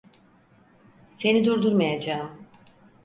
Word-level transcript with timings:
Seni 1.11 1.45
durdurmayacağım. 1.45 2.47